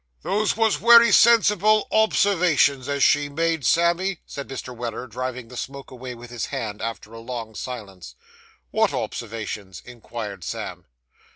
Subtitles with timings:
[0.23, 4.75] 'Those wos wery sensible observations as she made, Sammy,' said Mr.
[4.75, 8.15] Weller, driving the smoke away with his hand, after a long silence.
[8.71, 10.85] 'Wot observations?' inquired Sam.